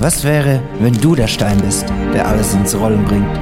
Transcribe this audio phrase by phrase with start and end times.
[0.00, 3.38] Was wäre, wenn du der Stein bist, der alles ins Rollen bringt?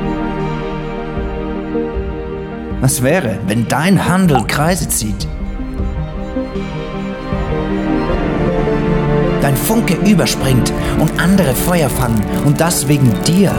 [2.80, 5.28] Was wäre, wenn dein Handel Kreise zieht?
[9.42, 13.52] Dein Funke überspringt und andere Feuer fangen und das wegen dir.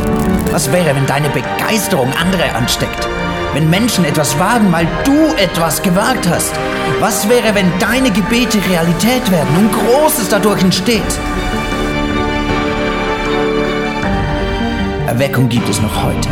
[0.52, 3.08] Was wäre, wenn deine Begeisterung andere ansteckt?
[3.54, 6.54] Wenn Menschen etwas wagen, weil du etwas gewagt hast?
[7.00, 11.20] Was wäre, wenn deine Gebete Realität werden und Großes dadurch entsteht?
[15.08, 16.30] Erweckung gibt es noch heute.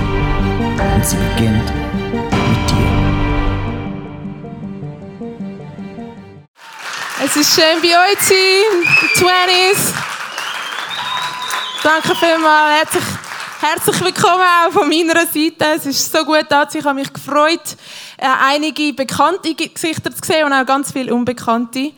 [0.95, 1.71] Und sie beginnt
[2.31, 2.95] mit dir.
[7.25, 9.93] Es ist schön bei euch zu sein, die 20s.
[11.83, 12.79] Danke vielmals.
[12.79, 13.24] Herzlich,
[13.67, 15.65] herzlich willkommen auch von meiner Seite.
[15.75, 16.67] Es ist so gut da.
[16.71, 17.75] Ich habe mich gefreut,
[18.17, 21.91] äh, einige bekannte Gesichter zu sehen und auch ganz viele unbekannte.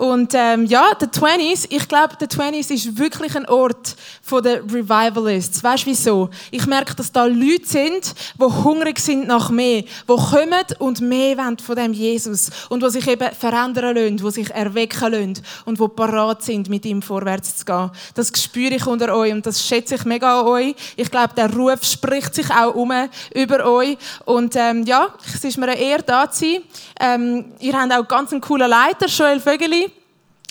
[0.00, 4.60] Und ähm, ja, der 20s, ich glaube, der 20s ist wirklich ein Ort von den
[4.60, 5.62] Revivalists.
[5.62, 6.30] Weißt du wieso?
[6.50, 11.36] Ich merke, dass da Leute sind, die hungrig sind nach mehr, die kommen und mehr
[11.36, 15.78] wollen von dem Jesus und die sich eben verändern lassen, die sich erwecken lassen und
[15.78, 17.90] die parat sind, mit ihm vorwärts zu gehen.
[18.14, 20.74] Das spüre ich unter euch und das schätze ich mega an euch.
[20.96, 22.90] Ich glaube, der Ruf spricht sich auch um
[23.34, 23.98] über euch.
[24.24, 26.62] Und ähm, ja, es ist mir eine Ehre, da zu sein.
[26.98, 29.89] Ähm, ihr habt auch ganz einen coolen Leiter, Joel Vögeli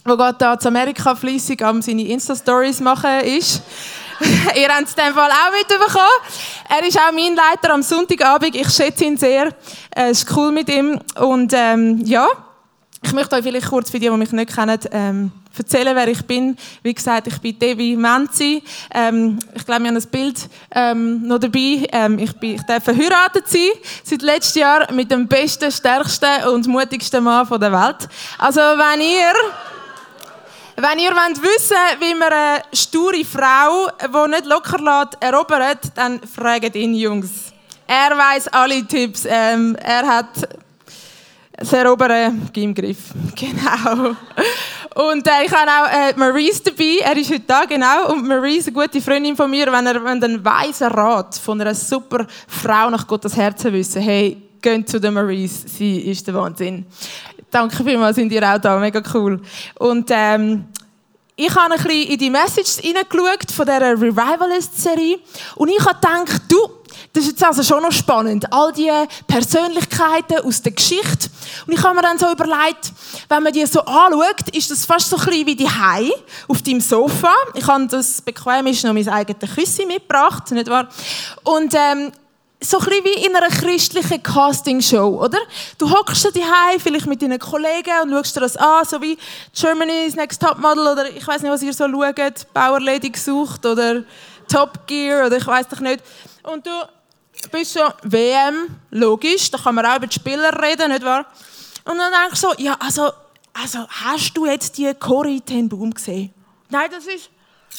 [0.10, 3.62] wo gerade da zu Amerika fleissig am seine Insta-Stories machen ist.
[4.56, 6.10] Ihr habt es in dem Fall auch mitbekommen.
[6.68, 8.56] Er ist auch mein Leiter am Sonntagabend.
[8.56, 9.54] Ich schätze ihn sehr.
[9.92, 11.00] Es ist cool mit ihm.
[11.16, 12.28] Und ähm, ja,
[13.02, 16.22] ich möchte euch vielleicht kurz für die, die mich nicht kennen, ähm, erzählen, wer ich
[16.26, 16.58] bin.
[16.84, 18.62] Wie gesagt, ich bin Devi Menzi.
[18.94, 21.88] Ähm, ich glaube, wir haben ein Bild ähm, noch dabei.
[21.92, 23.70] Ähm, ich, bin, ich darf verheiratet sein,
[24.04, 28.10] seit letztem Jahr mit dem besten, stärksten und mutigsten Mann der Welt.
[28.38, 29.34] Also, wenn ihr
[30.82, 36.22] wenn ihr wollt wissen wie man eine sture Frau, die nicht locker lässt, erobert, dann
[36.22, 37.52] fragt ihn, Jungs.
[37.86, 39.26] Er weiß alle Tipps.
[39.28, 40.48] Ähm, er hat
[41.58, 42.98] das Erobern im Griff.
[43.36, 44.16] Genau.
[44.95, 47.00] Und äh, ich habe auch äh, Maurice dabei.
[47.04, 48.12] Er ist heute da, genau.
[48.12, 51.76] Und Maurice, eine gute Freundin von mir, wenn er wenn einen weisen Rat von einer
[51.76, 55.68] super Frau nach Gottes Herzen wissen, hey, geht zu der Maurice.
[55.68, 56.86] Sie ist der Wahnsinn.
[57.52, 58.77] Danke vielmals, sind ihr auch da.
[58.77, 59.42] Mega cool.
[59.80, 60.65] Und ähm,
[61.36, 65.20] ich habe ein bisschen in die Messages hineingeschaut von dieser Revivalist-Serie
[65.55, 66.58] und ich habe gedacht, du,
[67.14, 68.52] das ist jetzt also schon noch spannend.
[68.52, 68.92] All die
[69.26, 71.30] Persönlichkeiten aus der Geschichte.
[71.65, 72.92] Und ich habe mir dann so überlegt,
[73.30, 76.11] wenn man die so anschaut, ist das fast so ein bisschen wie die Hai
[76.48, 77.32] auf deinem Sofa.
[77.54, 80.89] Ich habe das bequem ist noch mein eigenes Küssi mitgebracht, nicht wahr?
[81.43, 82.11] Und ähm,
[82.61, 85.39] so ein bisschen wie in einer christlichen Castingshow, oder?
[85.77, 89.17] Du hockst da daheim, vielleicht mit deinen Kollegen und schaust dir das an, so wie
[89.53, 94.03] Germany's Next Topmodel oder ich weiß nicht, was ihr so schaut, Bauerledig gesucht oder
[94.49, 96.03] Top Gear oder ich weiß doch nicht.
[96.43, 96.71] Und du
[97.52, 101.26] bist so WM, logisch, da kann man auch über die Spieler reden, nicht wahr?
[101.86, 103.09] Und dann denkst du so, ja, also,
[103.53, 106.33] also hast du jetzt die Corrie ten Boom gesehen?
[106.70, 107.30] Nein, das ist,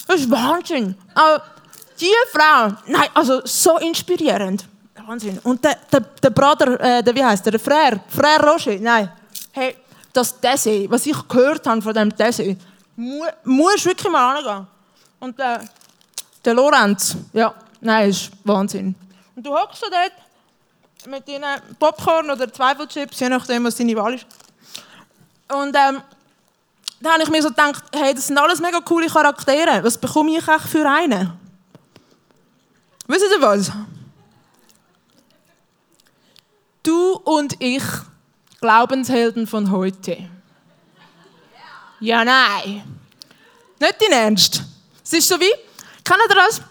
[0.07, 0.95] das ist Wahnsinn.
[1.13, 1.43] Aber
[1.99, 4.65] die Frau, nein, also so inspirierend.
[5.11, 5.39] Wahnsinn.
[5.43, 9.11] Und der, der, der Bruder, äh, wie heißt der, der Frère, Frère Roger, nein.
[9.51, 9.75] Hey,
[10.13, 12.57] das Dessay, was ich gehört habe von dem Dessay,
[12.95, 14.67] mu muss wirklich mal angehen.
[15.19, 15.67] Und der,
[16.45, 18.95] der Lorenz, ja, nein, ist Wahnsinn.
[19.35, 24.13] Und du hockst da dort mit deinen Popcorn oder Zweifelchips, je nachdem, was deine Wahl
[24.13, 24.25] ist.
[25.51, 26.01] Und ähm,
[27.01, 29.83] da habe ich mir so gedacht, hey, das sind alles mega coole Charaktere.
[29.83, 31.33] Was bekomme ich eigentlich für einen?
[33.07, 33.71] Wisst ihr was?
[36.91, 37.83] Du und ich,
[38.59, 40.29] Glaubenshelden von heute.
[42.01, 42.83] Ja, nein.
[43.79, 44.61] Nicht in Ernst.
[45.01, 45.53] Es ist so wie,
[46.03, 46.61] kennt ihr das?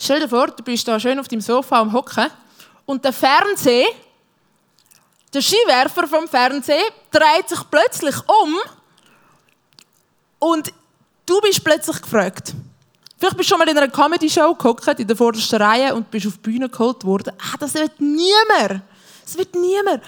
[0.00, 2.30] Stell dir vor, du bist da schön auf dem Sofa am Hocken
[2.86, 3.88] und der Fernseher,
[5.34, 8.56] der Skiwerfer vom Fernseher, dreht sich plötzlich um
[10.38, 10.72] und
[11.26, 12.54] du bist plötzlich gefragt.
[13.18, 16.26] Vielleicht bist du schon mal in einer Comedy-Show gehockt, in der vordersten Reihe und bist
[16.26, 17.34] auf die Bühne geholt worden.
[17.38, 18.82] Ah, das wird niemand.
[19.26, 20.02] Es wird niemand.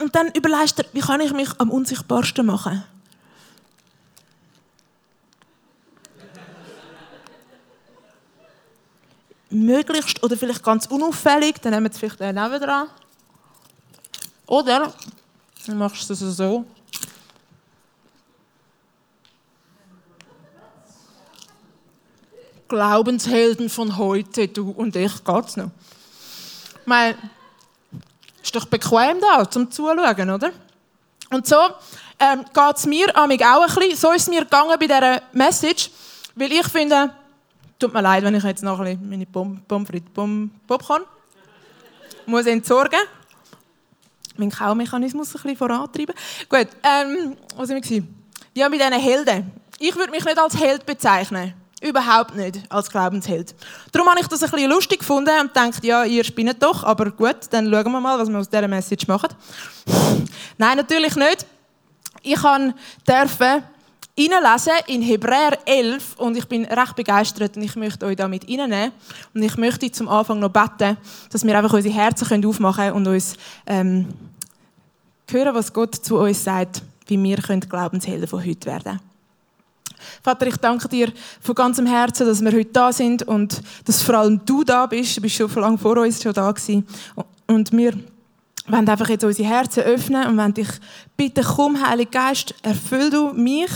[0.00, 2.82] Und dann überlegst du wie kann ich mich am unsichtbarsten machen?
[9.48, 12.88] Möglichst oder vielleicht ganz unauffällig, dann nehmen wir es vielleicht neben dran.
[14.46, 14.92] Oder
[15.66, 16.66] dann machst du es so.
[22.68, 25.70] Glaubenshelden von heute, du und ich, geht's noch.
[26.84, 27.16] Meine,
[28.46, 30.52] ist doch bequem da, zum Zuschauen, oder?
[31.30, 31.56] Und so
[32.18, 35.90] ähm, geht es mir auch ein bisschen, so ist es mir gegangen bei dieser Message.
[36.34, 37.10] Weil ich finde,
[37.78, 40.10] tut mir leid, wenn ich jetzt noch ein bisschen meine Pommes frites,
[40.66, 41.02] Popcorn
[42.26, 43.00] muss entsorgen.
[44.36, 46.14] Mein Kaumechanismus ein bisschen vorantreiben.
[46.48, 48.02] Gut, ähm, was war ich?
[48.54, 49.50] Ja, mit diesen Helden.
[49.78, 51.54] Ich würde mich nicht als Held bezeichnen.
[51.82, 53.54] Überhaupt nicht als Glaubensheld.
[53.92, 57.10] Darum habe ich das ein bisschen lustig gefunden und gedacht, ja, ihr spinnet doch, aber
[57.10, 59.28] gut, dann schauen wir mal, was wir aus dieser Message machen.
[60.58, 61.46] Nein, natürlich nicht.
[62.22, 63.62] Ich durfte
[64.18, 68.92] reinlesen in Hebräer 11 und ich bin recht begeistert und ich möchte euch damit reinnehmen.
[69.34, 70.96] Und ich möchte zum Anfang noch beten,
[71.30, 73.34] dass wir einfach unsere Herzen aufmachen können und uns
[73.66, 74.08] ähm,
[75.30, 79.15] hören, was Gott zu uns sagt, wie wir Glaubenshelden von heute werden können.
[80.22, 84.16] Vater, ich danke dir von ganzem Herzen, dass wir heute da sind und dass vor
[84.16, 85.16] allem du da bist.
[85.16, 86.86] Du bist schon lange vor uns schon da gewesen.
[87.46, 87.92] Und wir
[88.68, 90.68] wollen einfach jetzt unsere Herzen öffnen und wollen dich
[91.16, 93.70] bitten, komm, Heiliger Geist, erfüll du mich,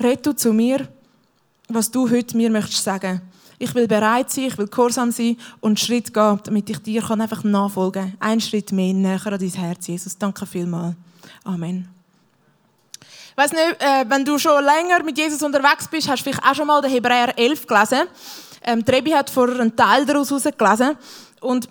[0.00, 0.88] red du zu mir,
[1.68, 3.22] was du heute mir möchtest sagen.
[3.58, 7.08] Ich will bereit sein, ich will gehorsam sein und einen Schritt gehen, damit ich dir
[7.10, 8.16] einfach nachfolgen kann.
[8.20, 10.18] Ein Schritt mehr näher an dein Herz, Jesus.
[10.18, 10.96] Danke vielmals.
[11.44, 11.93] Amen.
[13.36, 16.46] Ich weiss nicht, äh, wenn du schon länger mit Jesus unterwegs bist, hast du vielleicht
[16.46, 18.02] auch schon mal den Hebräer 11 gelesen.
[18.62, 20.96] Ähm, Trebi hat vor einen Teil daraus gelesen.
[21.40, 21.68] Und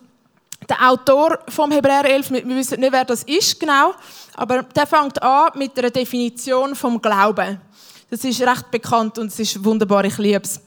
[0.68, 3.94] der Autor vom Hebräer 11, wir wissen nicht, wer das ist genau,
[4.36, 7.62] aber der fängt an mit einer Definition vom Glauben.
[8.10, 10.60] Das ist recht bekannt und es ist wunderbar, ich liebe es.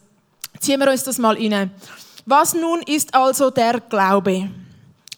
[0.60, 1.72] Ziehen wir uns das mal rein.
[2.25, 4.48] Was nun ist also der Glaube?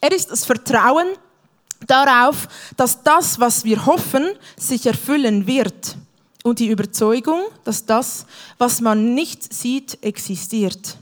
[0.00, 1.06] Er ist das Vertrauen
[1.86, 4.26] darauf, dass das, was wir hoffen,
[4.56, 5.96] sich erfüllen wird.
[6.44, 8.26] Und die Überzeugung, dass das,
[8.58, 10.96] was man nicht sieht, existiert.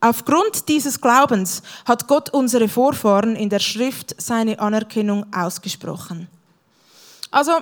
[0.00, 6.26] Aufgrund dieses Glaubens hat Gott unsere Vorfahren in der Schrift seine Anerkennung ausgesprochen.
[7.30, 7.52] Also,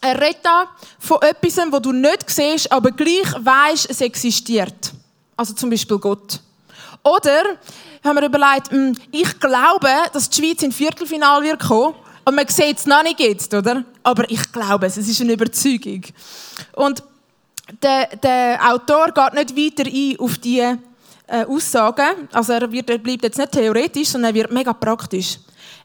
[0.00, 0.68] er redet da
[1.00, 4.92] von etwas, wo du nicht siehst, aber gleich weißt, es existiert.
[5.36, 6.40] Also zum Beispiel Gott.
[7.16, 7.58] Oder
[8.04, 11.94] haben wir überlegt, hm, ich glaube, dass die Schweiz ins Viertelfinale wird kommen.
[12.24, 13.84] Und man sieht es noch nicht jetzt, oder?
[14.02, 16.02] Aber ich glaube es, es ist eine Überzeugung.
[16.74, 17.02] Und
[17.82, 20.76] der, der Autor geht nicht weiter ein auf die äh,
[21.46, 22.28] Aussagen.
[22.32, 25.38] Also er, wird, er bleibt jetzt nicht theoretisch, sondern er wird mega praktisch.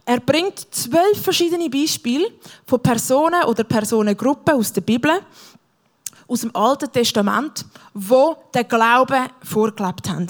[0.05, 2.27] Er bringt zwölf verschiedene Beispiele
[2.65, 5.11] von Personen oder Personengruppen aus der Bibel,
[6.27, 10.27] aus dem Alten Testament, wo den Glauben vorgelebt haben.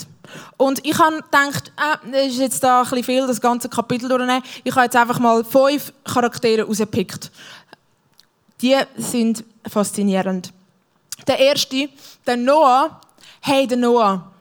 [0.57, 4.09] Und ich habe gedacht, äh, das ist jetzt da ein bisschen viel, das ganze Kapitel
[4.09, 4.43] durchnehmen.
[4.63, 7.31] Ich habe jetzt einfach mal fünf Charaktere rausgepickt.
[8.61, 10.51] Die sind faszinierend.
[11.27, 11.89] Der erste,
[12.25, 13.01] der Noah.
[13.41, 14.33] Hey, der Noah.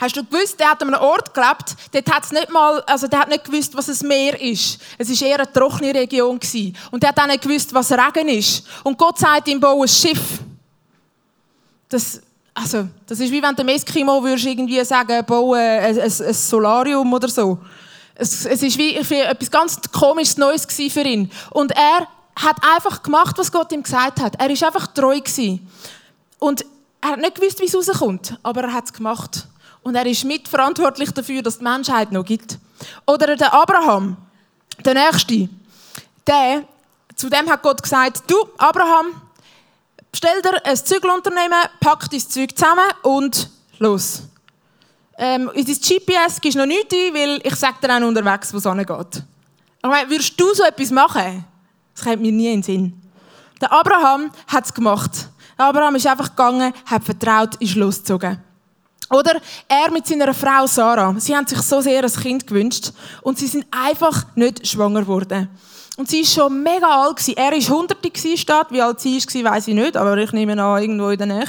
[0.00, 3.18] Hast du gewusst, der hat an einem Ort gelebt, dort hat's nicht mal, also der
[3.18, 4.80] hat nicht gewusst, was ein Meer ist.
[4.96, 6.38] Es war eher eine trockene Region.
[6.38, 6.76] Gewesen.
[6.92, 8.64] Und der hat auch nicht gewusst, was Regen ist.
[8.84, 10.38] Und Gott sagt ihm, bau ein Schiff.
[11.88, 12.22] Das
[12.60, 17.28] also, das ist wie wenn der Eskimo irgendwie sagen, bauen ein, ein, ein Solarium oder
[17.28, 17.58] so.
[18.14, 21.30] Es, es ist wie etwas ganz komisches Neues für ihn.
[21.50, 24.34] Und er hat einfach gemacht, was Gott ihm gesagt hat.
[24.40, 25.68] Er ist einfach treu gewesen.
[26.40, 26.64] Und
[27.00, 29.46] er hat nicht gewusst, wie es rauskommt, aber er hat es gemacht.
[29.82, 32.58] Und er ist mitverantwortlich dafür, dass die Menschheit noch gibt.
[33.06, 34.16] Oder der Abraham,
[34.84, 35.48] der Nächste,
[36.26, 36.64] der,
[37.14, 39.06] zu dem hat Gott gesagt, du, Abraham,
[40.18, 43.48] Stell dir ein Zügelunternehmen, pack dein Zeug zusammen und
[43.78, 44.22] los.
[45.16, 48.52] Ähm, in dein GPS gibst du noch nichts ein, weil ich sage dir auch unterwegs,
[48.52, 49.22] wo es hingeht.
[49.80, 51.44] Ich meine, würdest du so etwas machen?
[51.94, 53.02] Das kommt mir nie in den Sinn.
[53.60, 55.12] Der Abraham hat es gemacht.
[55.56, 58.42] Der Abraham ist einfach gegangen, hat vertraut, ist losgezogen.
[59.10, 61.14] Oder er mit seiner Frau Sarah.
[61.20, 62.90] Sie haben sich so sehr ein Kind gewünscht
[63.22, 65.48] und sie sind einfach nicht schwanger geworden.
[65.98, 67.16] Und sie war schon mega alt.
[67.16, 67.36] Gewesen.
[67.36, 68.68] Er war hunderte statt.
[68.70, 71.48] Wie alt sie war, weiß ich nicht, aber ich nehme an, irgendwo in der Nähe.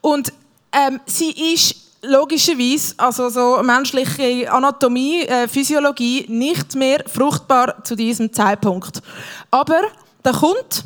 [0.00, 0.32] Und
[0.72, 8.32] ähm, sie ist logischerweise, also so menschliche Anatomie, äh, Physiologie, nicht mehr fruchtbar zu diesem
[8.32, 9.02] Zeitpunkt.
[9.50, 9.82] Aber
[10.22, 10.84] da kommt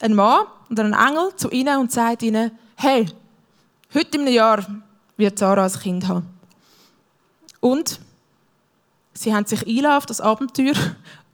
[0.00, 3.06] ein Mann oder ein Engel zu ihnen und sagt ihnen, hey,
[3.94, 4.66] heute im Jahr
[5.16, 6.26] wird Sarah ein Kind haben.
[7.60, 8.00] Und
[9.14, 10.74] sie haben sich auf das Abenteuer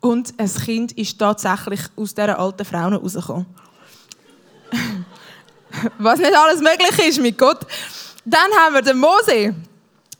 [0.01, 3.47] und ein Kind ist tatsächlich aus dieser alten Frau rausgekommen.
[5.99, 7.61] Was nicht alles möglich ist mit Gott.
[8.25, 9.55] Dann haben wir den Mose.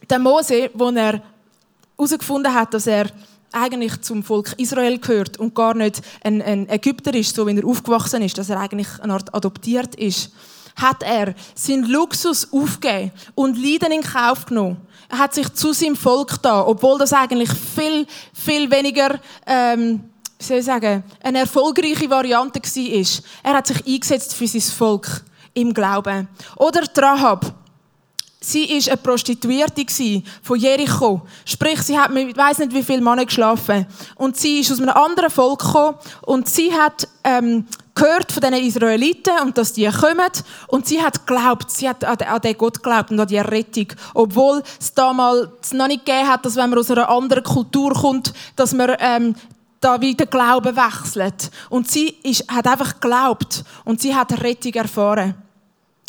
[0.09, 1.23] Den Mose, wo er
[1.97, 3.07] herausgefunden hat, dass er
[3.53, 7.67] eigentlich zum Volk Israel gehört und gar nicht ein, ein Ägypter ist, so wie er
[7.67, 10.31] aufgewachsen ist, dass er eigentlich eine Art adoptiert ist,
[10.77, 15.97] hat er seinen Luxus aufgegeben und Leiden in Kauf genommen er hat sich zu seinem
[15.97, 20.03] Volk da, obwohl das eigentlich viel, viel weniger, ähm,
[20.39, 23.23] wie soll ich sagen, eine erfolgreiche Variante war.
[23.45, 26.29] Er hat sich eingesetzt für sein Volk im Glauben.
[26.57, 27.55] Oder Rahab.
[28.41, 31.23] Sie war eine Prostituierte von Jericho.
[31.45, 33.87] Sprich, sie hat mit, weiß nicht wie viele Männer geschlafen.
[34.17, 38.67] Und sie ist aus einem anderen Volk gekommen und sie hat ähm, gehört von diesen
[38.67, 40.31] Israeliten und dass die kommen.
[40.69, 43.89] Und sie hat geglaubt, sie hat an den Gott geglaubt und an die Rettung.
[44.15, 48.33] Obwohl es damals noch nicht gegeben hat, dass wenn man aus einer anderen Kultur kommt,
[48.55, 49.35] dass man ähm,
[49.81, 51.51] da wieder Glauben wechselt.
[51.71, 55.35] Und sie ist, hat einfach geglaubt und sie hat Rettung erfahren.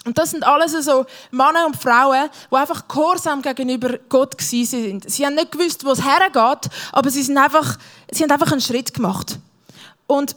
[0.06, 5.10] Und das sind alles so Männer und Frauen, die einfach gehorsam gegenüber Gott sind.
[5.10, 7.78] Sie haben nicht gewusst, wo es hergeht, aber sie, sind einfach,
[8.10, 9.38] sie haben einfach einen Schritt gemacht.
[10.06, 10.36] Und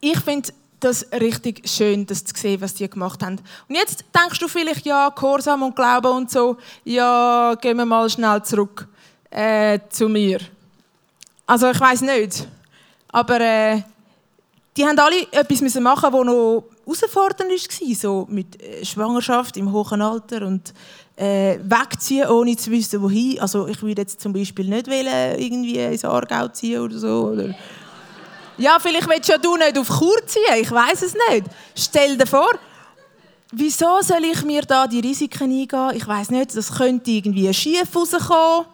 [0.00, 3.38] ich finde das richtig schön, das zu sehen, was die gemacht haben.
[3.68, 8.08] Und jetzt denkst du vielleicht, ja, Gehorsam und Glauben und so, ja, gehen wir mal
[8.08, 8.86] schnell zurück
[9.30, 10.38] äh, zu mir.
[11.46, 12.46] Also ich weiß nicht,
[13.08, 13.82] aber äh,
[14.76, 19.72] die haben alle etwas müssen machen, was noch herausfordernd war, so mit äh, Schwangerschaft im
[19.72, 20.72] hohen Alter und
[21.16, 23.40] äh, wegziehen, ohne zu wissen, wohin.
[23.40, 27.30] Also ich würde jetzt zum Beispiel nicht wollen, irgendwie ins Aargau ziehen oder so.
[27.32, 27.54] Oder
[28.58, 31.46] ja, vielleicht willst ja du nicht auf Kur ziehen, ich weiß es nicht.
[31.74, 32.50] Stell dir vor,
[33.52, 35.90] wieso soll ich mir da die Risiken eingehen?
[35.94, 38.66] Ich weiß nicht, das könnte irgendwie schief rauskommen.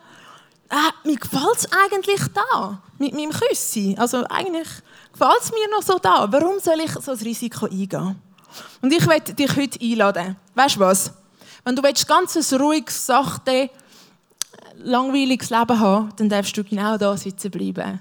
[0.71, 3.95] Äh, mir gefällt es eigentlich da, mit meinem Küssi.
[3.99, 4.69] Also eigentlich
[5.13, 6.27] gefällt es mir noch so da.
[6.31, 8.17] Warum soll ich so ein Risiko eingehen?
[8.81, 10.37] Und ich möchte dich heute einladen.
[10.55, 11.13] Weißt du was?
[11.65, 13.71] Wenn du willst, ganz ein ruhiges, sachte,
[14.77, 18.01] langweiliges Leben haben dann darfst du genau da sitzen bleiben.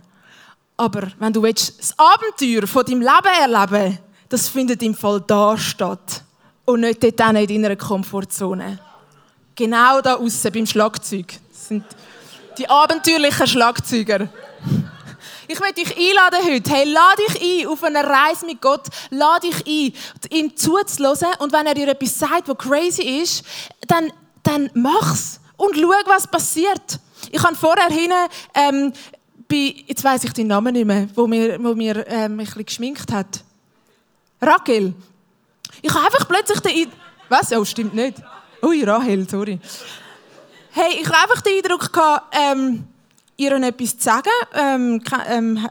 [0.77, 3.99] Aber wenn du willst, das Abenteuer von deinem Leben erleben
[4.33, 6.23] das findet im Fall da statt.
[6.65, 8.79] Und nicht dort in deiner Komfortzone.
[9.55, 11.35] Genau da außen beim Schlagzeug.
[11.51, 11.83] Das sind
[12.57, 14.27] die abenteuerlichen Schlagzeuger.
[15.47, 16.71] Ich möchte dich einladen heute.
[16.71, 18.87] Hey, lade dich ein auf eine Reise mit Gott.
[19.11, 21.27] Lade dich ein, ihm zuzulassen.
[21.37, 23.43] Und wenn er dir etwas sagt, was crazy ist,
[23.87, 24.11] dann,
[24.41, 25.39] dann mach's.
[25.57, 26.99] Und schau, was passiert.
[27.29, 28.15] Ich habe vorher hinten,
[28.55, 28.93] ähm,
[29.47, 32.65] bei, jetzt weiss ich den Namen nicht mehr, wo mir, wo mir ähm, ein bisschen
[32.65, 33.43] geschminkt hat.
[34.41, 34.93] Raquel.
[35.81, 36.91] Ich habe einfach plötzlich den
[37.29, 37.51] Was?
[37.53, 38.21] Oh, stimmt nicht.
[38.61, 39.59] Ui, Rahel, sorry.
[40.71, 42.85] Hey, ich habe einfach den Eindruck gehabt, ähm,
[43.37, 44.29] ihr etwas zu sagen.
[44.53, 45.69] Ähm, ähm,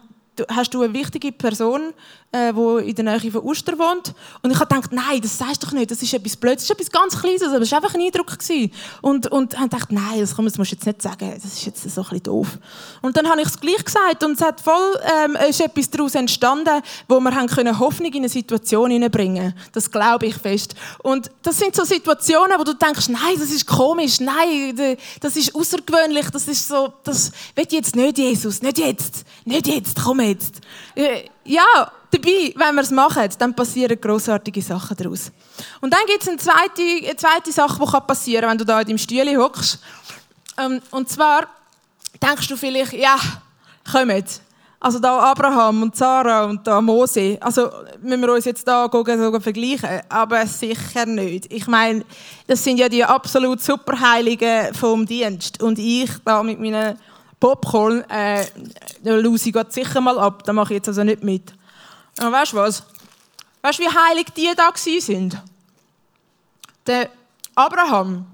[0.48, 1.92] hast du eine wichtige Person,
[2.32, 4.14] äh, die in der Nähe von Uster wohnt.
[4.42, 6.70] Und ich habe gedacht, nein, das sagst du doch nicht, das ist etwas Blödes, das
[6.70, 8.38] ist etwas ganz Kleines, aber es war einfach ein Eindruck.
[8.38, 8.72] Gewesen.
[9.02, 11.66] Und, und habe gedacht, nein, das, komm, das musst du jetzt nicht sagen, das ist
[11.66, 12.58] jetzt so ein bisschen doof.
[13.02, 16.14] Und dann habe ich es gleich gesagt und es hat voll, ähm, ist etwas daraus
[16.14, 20.74] entstanden, wo wir haben können Hoffnung in eine Situation hineinbringen Das glaube ich fest.
[21.02, 25.54] Und das sind so Situationen, wo du denkst, nein, das ist komisch, nein, das ist
[25.54, 30.60] außergewöhnlich, das ist so, das will jetzt nicht Jesus, nicht jetzt, nicht jetzt, komm jetzt.
[30.94, 35.32] Äh, ja, dabei, wenn wir es machen, dann passieren grossartige Sachen daraus.
[35.80, 38.80] Und dann gibt es eine zweite, eine zweite Sache, die passieren kann, wenn du da
[38.80, 39.80] in deinem Stühle hockst.
[40.58, 41.46] Ähm, und zwar
[42.22, 43.16] denkst du vielleicht, ja,
[43.90, 44.40] kommt.
[44.80, 47.38] Also da Abraham und Sarah und da Mose.
[47.40, 51.52] Also müssen wir uns jetzt da sogar vergleichen, aber sicher nicht.
[51.52, 52.04] Ich meine,
[52.48, 56.98] das sind ja die absolut superheiligen vom Dienst und ich da mit meinen
[57.38, 58.44] Popcorn, äh,
[59.04, 60.42] lose ich sicher mal ab.
[60.44, 61.54] Da mache ich jetzt also nicht mit.
[62.18, 62.82] Und weißt du was?
[63.62, 65.40] Weißt du, wie heilig die da sind?
[66.86, 67.10] Der
[67.54, 68.26] Abraham,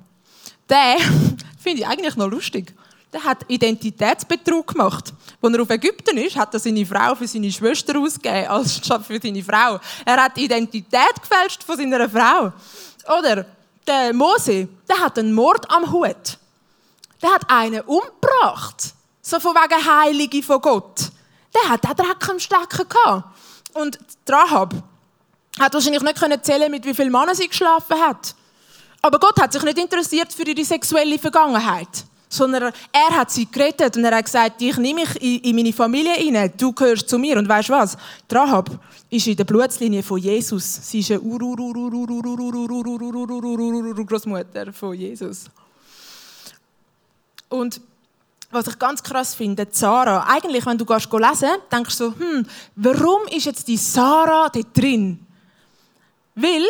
[0.69, 0.97] der
[1.59, 2.75] finde ich eigentlich noch lustig.
[3.13, 5.13] Der hat Identitätsbetrug gemacht.
[5.41, 9.05] Als er auf Ägypten ist, hat er seine Frau für seine Schwester ausgegeben, als statt
[9.07, 9.79] für seine Frau.
[10.05, 12.53] Er hat die Identität gefälscht von seiner Frau.
[13.19, 13.47] Oder
[13.87, 16.39] der Mose, der hat einen Mord am Hut.
[17.23, 18.95] Der hat einen umgebracht.
[19.23, 21.11] So von wegen Heilige von Gott.
[21.55, 23.25] Der hat auch Dreck am Stecken gehabt.
[23.81, 24.75] Und Rahab
[25.59, 28.35] hat wahrscheinlich nicht erzählen mit wie vielen Männern sie geschlafen hat.
[29.01, 32.05] Aber Gott hat sich nicht interessiert für ihre sexuelle Vergangenheit.
[32.29, 36.13] Sondern er hat sie gerettet und er hat gesagt, ich nehme mich in meine Familie
[36.13, 37.39] rein, du gehörst zu mir.
[37.39, 37.97] Und weißt du was?
[38.31, 38.69] Rahab
[39.09, 40.81] ist in der Blutslinie von Jesus.
[40.83, 41.21] Sie ist eine
[44.05, 45.45] Großmutter von Jesus.
[47.49, 47.81] Und
[48.51, 52.47] was ich ganz krass finde, Sarah, eigentlich, wenn du gehst lesen, denkst du so, hm,
[52.77, 55.25] warum ist jetzt die Sarah da drin?
[56.35, 56.67] Weil,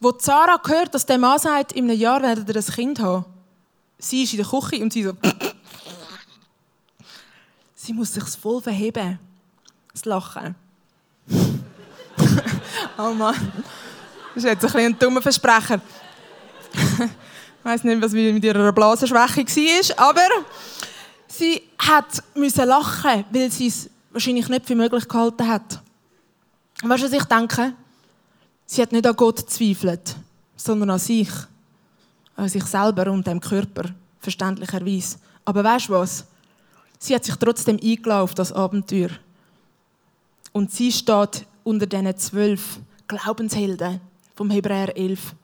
[0.00, 3.26] wo Sarah hört, dass der Mann sagt, in einem Jahr werdet ihr ein Kind haben,
[3.98, 5.12] sie ist in der Küche und sie so,
[7.74, 9.18] sie muss sich voll verheben,
[9.92, 10.54] das Lachen.
[12.98, 13.52] oh Mann,
[14.34, 15.80] das ist jetzt ein, bisschen ein dummer Versprecher.
[17.66, 20.28] ich weiß nicht, was mit ihrer Blasenschwäche war, aber
[21.26, 25.82] sie hat müssen lachen, weil sie es wahrscheinlich nicht für möglich gehalten hat.
[26.80, 27.72] Und weißt du, was ich denke?
[28.66, 30.14] Sie hat nicht an Gott gezweifelt,
[30.54, 31.28] sondern an sich.
[32.36, 35.16] an sich selber und dem Körper, verständlicherweise.
[35.44, 36.24] Aber weißt du was?
[37.00, 39.10] Sie hat sich trotzdem eingeladen auf das Abenteuer.
[40.52, 44.00] Und sie steht unter diesen zwölf Glaubenshelden
[44.36, 45.34] vom Hebräer 11.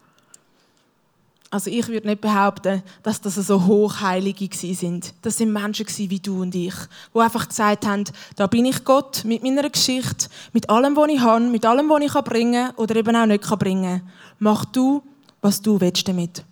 [1.53, 5.13] Also ich würde nicht behaupten, dass das so Hochheilige sind.
[5.21, 6.73] Das sind Menschen wie du und ich,
[7.15, 8.05] die einfach gesagt haben,
[8.37, 12.01] da bin ich Gott mit meiner Geschichte, mit allem, was ich habe, mit allem, was
[12.01, 14.11] ich bringen kann oder eben auch nicht bringen kann.
[14.39, 15.03] Mach du,
[15.43, 16.43] was du willst damit.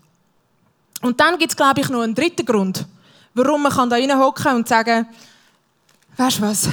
[1.01, 2.85] Und dann gibt es, glaube ich, noch einen dritten Grund,
[3.33, 5.07] warum man da reinhocken und sagen,
[6.19, 6.69] weißt du was,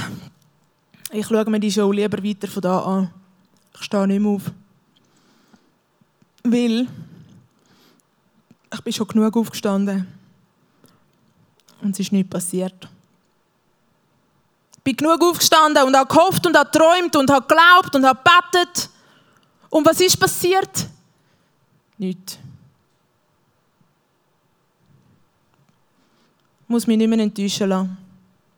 [1.12, 3.10] ich schaue mir die Show lieber weiter von da an.
[3.74, 4.42] Ich stehe nicht mehr auf.
[6.44, 6.86] Weil
[8.72, 10.06] ich bin schon genug aufgestanden.
[11.80, 12.88] Und es ist nichts passiert.
[14.76, 18.18] Ich bin genug aufgestanden und habe gehofft und habe geträumt und habe geglaubt und habe
[18.18, 18.90] gebetet.
[19.70, 20.86] Und was ist passiert?
[21.98, 22.38] Nichts.
[26.62, 27.96] Ich muss mich nicht mehr enttäuschen lassen.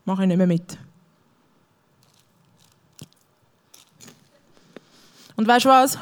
[0.04, 0.78] Mache ich nicht mehr mit.
[5.36, 5.98] Und weißt du was?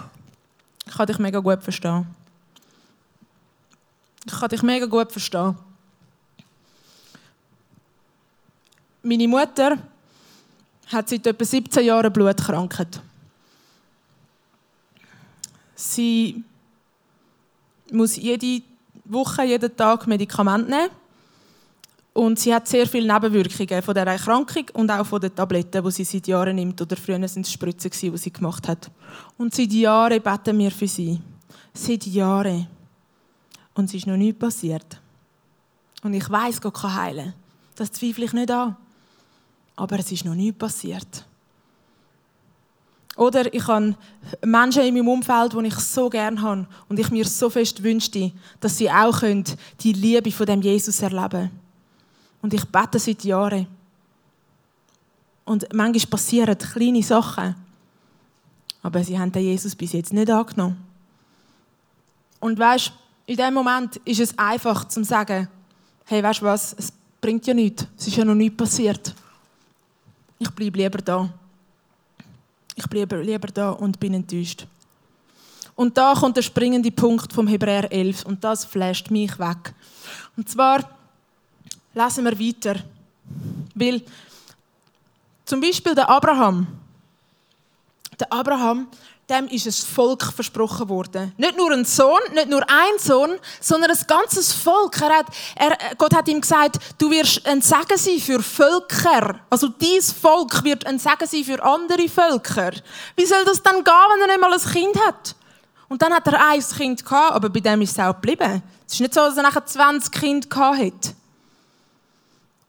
[0.86, 2.06] Ich kann dich mega gut verstehen.
[4.30, 5.56] Ich kann dich mega gut verstehen.
[9.02, 9.78] Meine Mutter
[10.88, 13.00] hat seit etwa 17 Jahren Blutkrankheit.
[15.74, 16.44] Sie
[17.90, 18.62] muss jede
[19.06, 20.90] Woche, jeden Tag Medikamente nehmen.
[22.12, 25.90] Und sie hat sehr viele Nebenwirkungen von dieser Erkrankung und auch von den Tabletten, die
[25.90, 26.82] sie seit Jahren nimmt.
[26.82, 28.90] Oder früher waren es Spritzen, die sie gemacht hat.
[29.38, 31.18] Und seit Jahren beten wir für sie.
[31.72, 32.77] Seit Jahren.
[33.78, 35.00] Und es ist noch nichts passiert.
[36.02, 37.32] Und ich weiß, Gott kann heilen.
[37.76, 38.76] Das zweifle ich nicht an.
[39.76, 41.24] Aber es ist noch nichts passiert.
[43.14, 43.94] Oder ich habe
[44.44, 48.32] Menschen in meinem Umfeld, die ich so gerne habe und ich mir so fest wünschte,
[48.58, 51.60] dass sie auch die Liebe von dem Jesus erleben können.
[52.42, 53.68] Und ich bete seit Jahren.
[55.44, 57.54] Und manchmal passieren kleine Sachen.
[58.82, 60.84] Aber sie haben den Jesus bis jetzt nicht angenommen.
[62.40, 62.92] Und weißt,
[63.28, 65.48] in dem Moment ist es einfach zu sagen,
[66.06, 67.86] hey, weißt du was, es bringt ja nichts.
[67.98, 69.14] Es ist ja noch nichts passiert.
[70.38, 71.28] Ich bleibe lieber da.
[72.74, 74.66] Ich bleibe lieber da und bin enttäuscht.
[75.74, 79.74] Und da kommt der springende Punkt vom Hebräer 11 und das flasht mich weg.
[80.34, 80.88] Und zwar
[81.92, 82.82] lesen wir weiter.
[83.74, 84.02] Weil
[85.44, 86.66] zum Beispiel der Abraham,
[88.18, 88.88] der Abraham,
[89.28, 91.32] dem ist ein Volk versprochen worden.
[91.36, 95.00] Nicht nur ein Sohn, nicht nur ein Sohn, sondern ein ganzes Volk.
[95.00, 99.40] Er hat, er, Gott hat ihm gesagt, du wirst ein Segen sein für Völker.
[99.50, 102.72] Also dieses Volk wird ein Segen sein für andere Völker.
[103.16, 105.34] Wie soll das dann gehen, wenn er nicht mal ein Kind hat?
[105.88, 108.62] Und dann hat er ein Kind gehabt, aber bei dem ist es auch geblieben.
[108.86, 111.14] Es ist nicht so, dass er nachher 20 Kinder gehabt hat.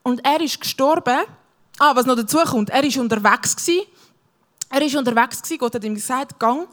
[0.04, 1.20] Und er ist gestorben.
[1.78, 3.86] Ah, was noch dazu kommt, er ist unterwegs gewesen.
[4.70, 5.42] Er ist unterwegs.
[5.58, 6.68] Gott hat ihm gesagt, gang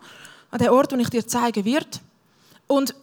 [0.50, 1.98] an den Ort, den ich dir zeigen werde.
[2.66, 2.94] Und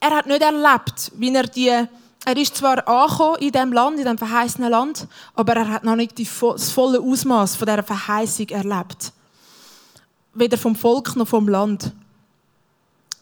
[0.00, 1.88] er hat nicht erlebt, wie er die
[2.26, 5.94] er ist zwar angekommen in dem Land, in dem verheißenen Land, aber er hat noch
[5.94, 9.12] nicht das volle Ausmaß von dieser Verheißung erlebt.
[10.34, 11.92] Weder vom Volk noch vom Land.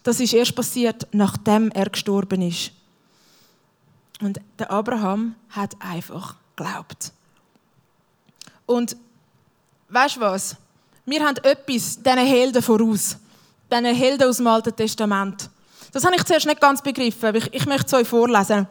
[0.04, 2.72] Das ist erst passiert, nachdem er gestorben ist.
[4.22, 7.12] Und der Abraham hat einfach geglaubt.
[8.64, 8.96] Und
[9.90, 10.56] weißt du was?
[11.06, 13.16] Wir haben etwas diesen Helden voraus.
[13.70, 15.50] Diesen Helden aus dem Alten Testament.
[15.92, 18.66] Das habe ich zuerst nicht ganz begriffen, ich, ich möchte es euch vorlesen.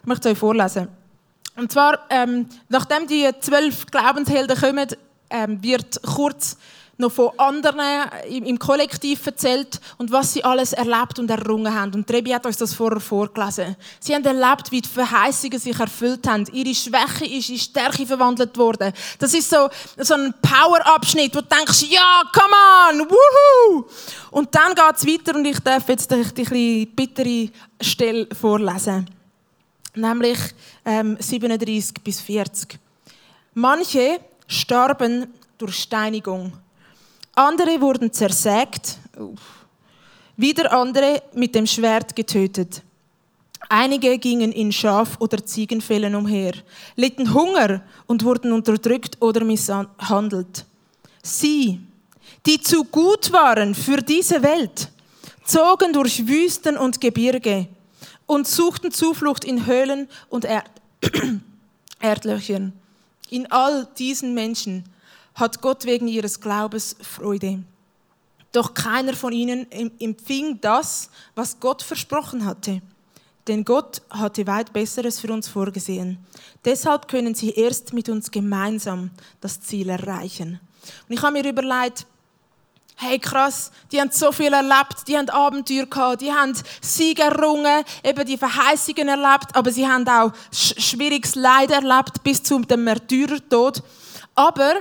[0.00, 0.88] Ich möchte es euch vorlesen.
[1.56, 4.88] Und zwar, ähm, nachdem die zwölf Glaubenshelden kommen,
[5.30, 6.56] ähm, wird kurz
[7.00, 7.80] noch von anderen
[8.28, 11.94] im Kollektiv erzählt und was sie alles erlebt und errungen haben.
[11.94, 13.74] Und Trebi hat uns das vorher vorgelesen.
[13.98, 16.46] Sie haben erlebt, wie die Verheißungen sich erfüllt haben.
[16.52, 18.92] Ihre Schwäche ist in Stärke verwandelt worden.
[19.18, 23.84] Das ist so, so ein Power-Abschnitt, wo du denkst, ja, come on, wuhu!
[24.30, 29.08] Und dann geht es weiter und ich darf jetzt die, die bittere Stelle vorlesen.
[29.94, 30.38] Nämlich
[30.84, 32.78] ähm, 37 bis 40.
[33.54, 35.26] Manche starben
[35.58, 36.52] durch Steinigung
[37.34, 38.98] andere wurden zersägt,
[40.36, 42.82] wieder andere mit dem Schwert getötet.
[43.68, 46.54] Einige gingen in Schaf- oder Ziegenfällen umher,
[46.96, 50.64] litten Hunger und wurden unterdrückt oder misshandelt.
[51.22, 51.80] Sie,
[52.46, 54.88] die zu gut waren für diese Welt,
[55.44, 57.68] zogen durch Wüsten und Gebirge
[58.26, 60.70] und suchten Zuflucht in Höhlen und Erd
[62.00, 62.72] Erdlöchern.
[63.28, 64.84] In all diesen Menschen
[65.34, 67.62] hat Gott wegen ihres Glaubens Freude.
[68.52, 72.82] Doch keiner von ihnen empfing das, was Gott versprochen hatte.
[73.46, 76.18] Denn Gott hatte weit Besseres für uns vorgesehen.
[76.64, 80.60] Deshalb können sie erst mit uns gemeinsam das Ziel erreichen.
[81.08, 82.06] Und ich habe mir überlegt,
[82.96, 87.82] hey krass, die haben so viel erlebt, die haben Abenteuer gehabt, die haben Siege errungen,
[88.04, 93.82] eben die Verheißungen erlebt, aber sie haben auch schwieriges Leid erlebt bis zum Märtyrertod.
[94.34, 94.74] Aber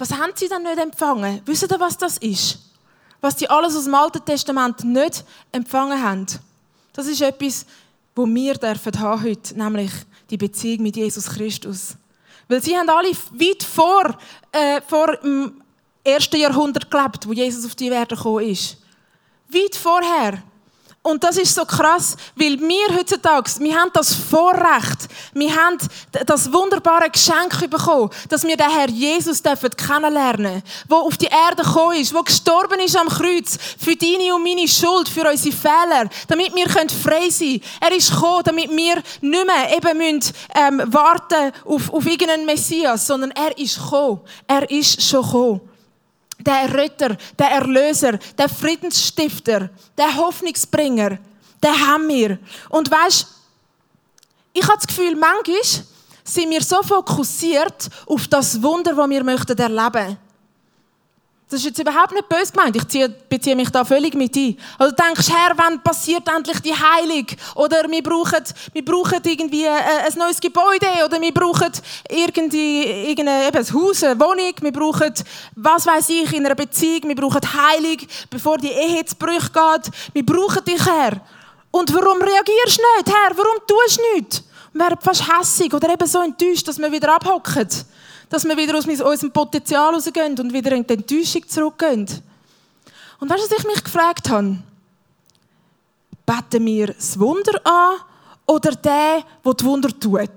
[0.00, 1.42] was haben sie dann nicht empfangen?
[1.44, 2.58] Wisst ihr, was das ist?
[3.20, 6.26] Was die alles aus dem Alten Testament nicht empfangen haben.
[6.94, 7.66] Das ist etwas,
[8.16, 9.90] wo wir dürfen haben heute, nämlich
[10.30, 11.96] die Beziehung mit Jesus Christus.
[12.48, 14.18] Weil sie haben alle weit vor,
[14.52, 15.62] äh, vor dem
[16.02, 18.78] ersten Jahrhundert gelebt, wo Jesus auf die Erde gekommen ist.
[19.48, 20.42] Weit vorher.
[21.02, 25.78] Und das ist so krass, weil wir heutzutage, wir haben das Vorrecht, wir haben
[26.26, 31.62] das wunderbare Geschenk bekommen, dass wir den Herr Jesus dürfen kennenlernen, der auf die Erde
[31.62, 36.10] gekommen ist, der gestorben ist am Kreuz für deine und meine Schuld, für unsere Fehler,
[36.28, 37.62] damit wir frei sein können.
[37.80, 43.06] Er ist gekommen, damit wir nicht mehr eben müssen, ähm, warten auf, auf irgendeinen Messias,
[43.06, 44.20] sondern er ist gekommen.
[44.46, 45.69] Er ist schon gekommen
[46.44, 51.18] der Retter, der Erlöser, der Friedensstifter, der Hoffnungsbringer,
[51.62, 52.38] der haben wir.
[52.68, 53.26] Und weißt,
[54.52, 55.84] ich habe das Gefühl, manchmal
[56.24, 60.29] sind wir so fokussiert auf das Wunder, das wir möchten erleben möchten
[61.50, 62.76] das ist jetzt überhaupt nicht böse gemeint.
[62.76, 64.56] Ich ziehe, beziehe mich da völlig mit ein.
[64.78, 67.26] Also du denkst, Herr, wann passiert endlich die Heilung?
[67.56, 71.72] Oder wir brauchen, wir brauchen irgendwie äh, ein neues Gebäude oder wir brauchen
[72.08, 74.52] irgendwie, irgendein, eben ein Haus, eine Wohnung.
[74.60, 75.12] Wir brauchen,
[75.56, 77.08] was weiß ich, in einer Beziehung.
[77.08, 77.98] Wir brauchen Heilung,
[78.30, 79.92] bevor die Ehe zu Bruch geht.
[80.12, 81.20] Wir brauchen dich, Herr.
[81.72, 83.36] Und warum reagierst du nicht, Herr?
[83.36, 84.44] Warum tust du nichts?
[84.72, 87.66] Wir werden fast hässig oder eben so enttäuscht, dass wir wieder abhocken
[88.30, 92.06] dass wir wieder aus unserem Potenzial rausgehen und wieder in die Enttäuschung zurückgehen.
[93.18, 94.56] Und weißt du, was ich mich gefragt habe?
[96.24, 97.98] Beten wir das Wunder an
[98.46, 100.30] oder der, der die Wunder tut?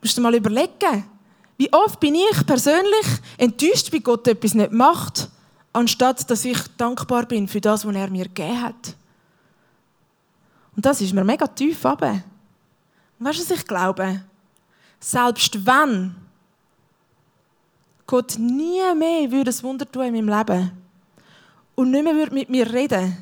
[0.00, 1.04] Musst du mal überlegen.
[1.58, 5.28] Wie oft bin ich persönlich enttäuscht, wie Gott etwas nicht macht,
[5.72, 8.94] anstatt dass ich dankbar bin für das, was er mir gegeben hat.
[10.74, 12.22] Und das ist mir mega tief runter.
[13.18, 14.22] Und weißt du, was ich glaube?
[15.00, 16.14] Selbst wenn
[18.06, 20.72] Gott nie mehr würde ein Wunder tun in meinem Leben
[21.74, 23.16] und nicht mehr würde mit mir reden,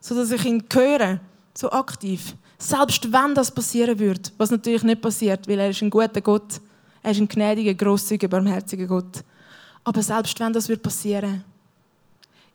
[0.00, 1.20] sodass ich ihn höre,
[1.54, 2.34] so aktiv.
[2.58, 6.60] Selbst wenn das passieren würde, was natürlich nicht passiert, weil er ist ein guter Gott,
[7.02, 9.22] er ist ein gnädiger, großzügiger, barmherziger Gott.
[9.84, 11.44] Aber selbst wenn das würde passieren,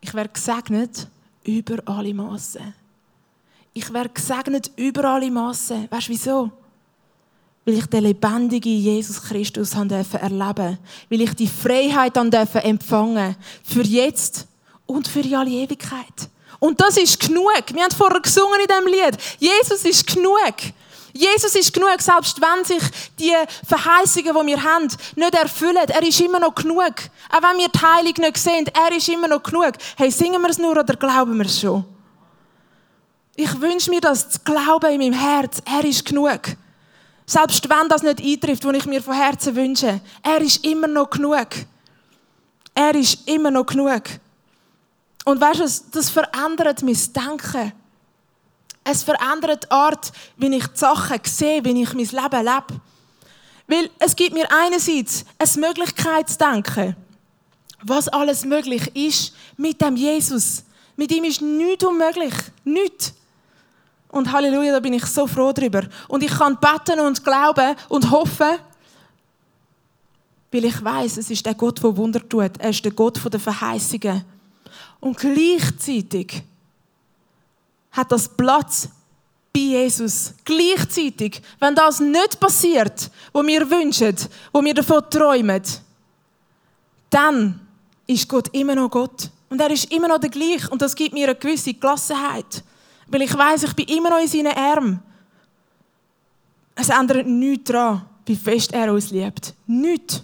[0.01, 1.07] ich wäre gesegnet
[1.43, 2.73] über alle Massen.
[3.73, 5.87] Ich wäre gesegnet über alle Massen.
[5.91, 6.51] Weißt du wieso?
[7.67, 10.77] Weil ich den lebendigen Jesus Christus erleben durfte.
[11.09, 14.47] Weil ich die Freiheit empfangen für jetzt
[14.85, 16.29] und für alle Ewigkeit.
[16.59, 17.63] Und das ist genug.
[17.73, 19.17] Wir haben vorher gesungen in diesem Lied.
[19.37, 20.53] Jesus ist genug.
[21.11, 22.83] Jesus ist genug, selbst wenn sich
[23.19, 23.33] die
[23.67, 25.89] Verheißungen, die wir haben, nicht erfüllen.
[25.89, 26.93] Er ist immer noch genug.
[27.29, 29.73] Auch wenn wir die Heilung nicht sehen, er ist immer noch genug.
[29.97, 31.83] Hey, singen wir es nur oder glauben wir es schon?
[33.35, 35.61] Ich wünsche mir das zu glauben in meinem Herz.
[35.65, 36.55] Er ist genug.
[37.29, 39.99] Selbst wenn das nicht eintrifft, was ich mir von Herzen wünsche.
[40.23, 41.47] Er ist immer noch genug.
[42.73, 44.03] Er ist immer noch genug.
[45.25, 47.73] Und weißt du, das verändert mein Denken.
[48.85, 52.81] Es verändert die Art, wie ich die Sachen sehe, wie ich mein Leben lebe.
[53.67, 56.95] Weil es gibt mir einerseits eine Möglichkeit zu denken,
[57.83, 60.63] was alles möglich ist mit dem Jesus.
[60.95, 62.33] Mit ihm ist nichts unmöglich.
[62.63, 63.13] Nichts.
[64.17, 65.83] Und Halleluja, da bin ich so froh drüber.
[66.07, 68.57] Und ich kann beten und glauben und hoffen,
[70.51, 72.57] weil ich weiß, es ist der Gott, der Wunder tut.
[72.57, 74.23] Er ist der Gott der Verheißungen.
[74.99, 76.43] Und gleichzeitig
[77.91, 78.89] hat das Platz
[79.53, 80.33] bei Jesus.
[80.45, 84.15] Gleichzeitig, wenn das nicht passiert, wo wir wünschen,
[84.51, 85.61] wo wir davon träumen,
[87.09, 87.59] dann
[88.07, 89.29] ist Gott immer noch Gott.
[89.49, 90.69] Und er ist immer noch der gleiche.
[90.69, 92.63] Und das gibt mir eine gewisse Gelassenheit.
[93.09, 94.99] Weil ich weiß, ich bin immer noch in seinen Armen.
[96.75, 99.53] Es ändert nichts daran, wie fest er uns liebt.
[99.65, 100.23] Nichts.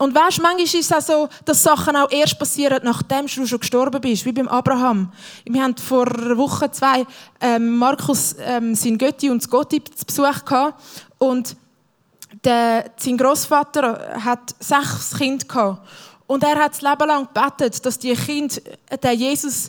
[0.00, 3.46] Und weißt, du, manchmal ist es auch so, dass Sachen auch erst passieren, nachdem du
[3.46, 5.12] schon gestorben bist, wie beim Abraham.
[5.44, 7.04] Wir hatten vor einer Woche zwei
[7.38, 10.80] ähm, Markus, ähm, sein Götti und das Gotti zu Besuch gehabt.
[11.18, 11.54] Und
[12.44, 15.86] der, sein Großvater hat sechs Kinder gehabt.
[16.30, 18.54] Und er hat das Leben lang gebetet, dass die Kinder
[19.02, 19.68] den Jesus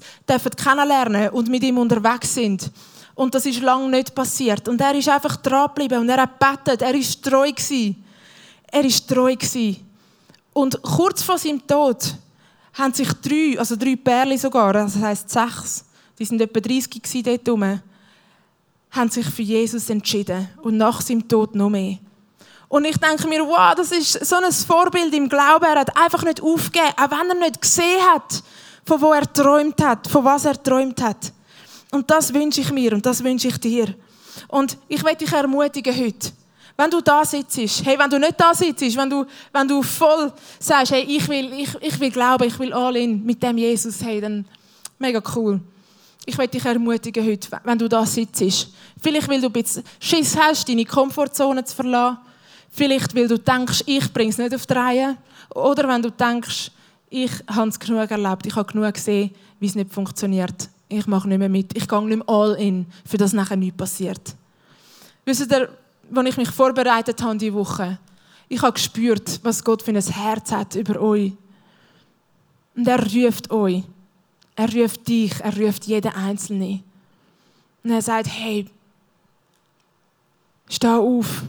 [0.56, 2.70] kennenlernen und mit ihm unterwegs sind.
[3.16, 4.68] Und das ist lange nicht passiert.
[4.68, 6.84] Und er ist einfach dran geblieben und er hat gebetet.
[6.84, 8.06] Er ist treu gewesen.
[8.68, 9.78] Er ist treu gewesen.
[10.54, 12.14] Und kurz vor seinem Tod
[12.76, 15.84] haben sich drei, also drei Pärchen sogar, das heißt sechs,
[16.20, 17.82] die sind etwa 30 dort rum,
[18.92, 21.98] haben sich für Jesus entschieden und nach seinem Tod noch mehr.
[22.72, 25.66] Und ich denke mir, wow, das ist so ein Vorbild im Glauben.
[25.66, 28.42] Er hat einfach nicht aufgegeben, auch wenn er nicht gesehen hat,
[28.86, 31.34] von wo er träumt hat, von was er träumt hat.
[31.92, 33.94] Und das wünsche ich mir und das wünsche ich dir.
[34.48, 36.32] Und ich möchte dich ermutigen heute.
[36.78, 40.32] Wenn du da sitzt, hey, wenn du nicht da sitzt, wenn du, wenn du voll
[40.58, 44.02] sagst, hey, ich will, ich, ich will glauben, ich will all in mit dem Jesus,
[44.02, 44.46] hey, dann
[44.98, 45.60] mega cool.
[46.26, 48.70] Ich möchte dich ermutigen heute, wenn du da sitzt.
[49.02, 52.31] Vielleicht, weil du ein bisschen Schiss hast, deine Komfortzone zu verlassen.
[52.72, 55.18] Vielleicht, weil du denkst, ich bringe es nicht auf die Reihe.
[55.54, 56.72] Oder wenn du denkst,
[57.10, 60.70] ich habe es genug erlebt, ich habe genug gesehen, wie es nicht funktioniert.
[60.88, 61.76] Ich mache nicht mehr mit.
[61.76, 64.36] Ich gehe nicht mehr all in, für das nachher nichts passiert.
[65.26, 65.70] Wisst ihr,
[66.14, 68.00] als ich mich vorbereitet habe diese Woche,
[68.48, 71.34] ich habe gespürt, was Gott für ein Herz hat über euch.
[72.76, 73.84] Und er ruft euch.
[74.56, 76.84] Er ruft dich, er ruft jeden Einzelnen.
[77.84, 78.68] Und er sagt, hey,
[80.70, 81.44] steh auf.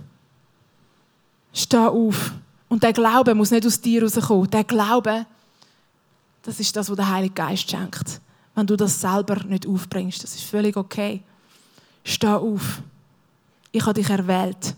[1.52, 2.32] Steh auf.
[2.68, 4.50] Und der Glaube muss nicht aus dir rauskommen.
[4.50, 5.26] Der Glaube,
[6.42, 8.20] das ist das, was der Heilige Geist schenkt.
[8.54, 11.22] Wenn du das selber nicht aufbringst, das ist völlig okay.
[12.04, 12.82] Steh auf.
[13.70, 14.74] Ich habe dich erwählt.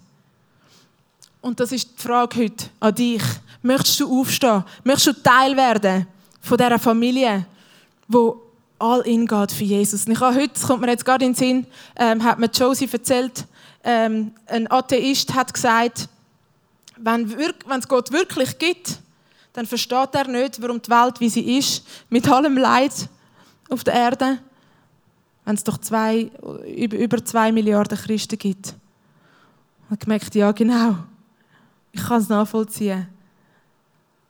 [1.41, 3.23] Und das ist die Frage heute an dich.
[3.63, 4.65] Möchtest du aufstehen?
[4.83, 6.07] Möchtest du Teil werden
[6.41, 7.47] von dieser Familie,
[8.09, 8.41] wo
[8.79, 10.07] all in geht für Jesus?
[10.07, 12.47] Und ich habe heute, das kommt mir jetzt gerade in den Sinn, ähm, hat mir
[12.47, 13.45] Josie erzählt,
[13.83, 16.09] ähm, ein Atheist hat gesagt,
[16.97, 19.01] wenn es Gott wirklich gibt,
[19.53, 23.09] dann versteht er nicht, warum die Welt, wie sie ist, mit allem Leid
[23.69, 24.39] auf der Erde,
[25.45, 26.31] wenn es doch zwei,
[26.67, 28.75] über zwei Milliarden Christen gibt.
[29.91, 30.97] Und gemerkt, ja genau,
[31.93, 33.07] ich kann es nachvollziehen.